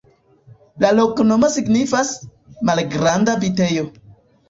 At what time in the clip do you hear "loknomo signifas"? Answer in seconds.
0.99-2.17